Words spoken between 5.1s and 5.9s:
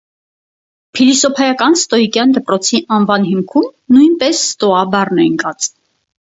է ընկած։